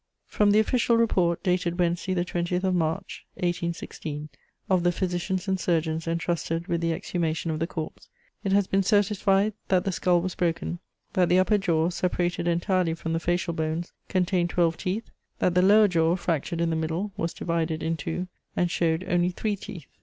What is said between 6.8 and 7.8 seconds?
the exhumation of the